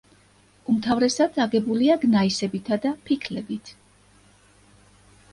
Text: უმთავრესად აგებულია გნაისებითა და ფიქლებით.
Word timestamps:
უმთავრესად 0.71 1.35
აგებულია 1.43 1.97
გნაისებითა 2.05 2.77
და 2.85 2.93
ფიქლებით. 3.09 3.69